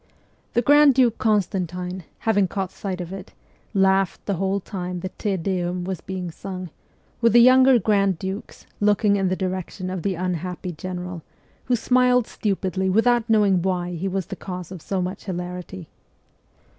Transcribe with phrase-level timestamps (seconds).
[0.53, 3.33] The grand duke Constantine, having caught sight of it,
[3.75, 6.71] laughed the whole time the Te Deum was being sung,
[7.21, 11.21] with the younger grand dukes, looking in the direction of the unhappy general,
[11.65, 15.87] who smiled stupidly without knowing why he was the cause of so much hilarity.